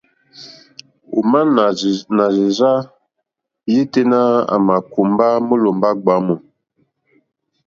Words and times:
Ò 1.17 1.19
má 1.31 1.39
nà 1.55 1.63
rzí 1.77 2.43
rzâ 2.55 2.71
yêténá 3.73 4.21
à 4.53 4.55
mà 4.67 4.75
kùmbá 4.91 5.25
mólòmbá 5.47 5.89
gbǎmù. 6.03 6.35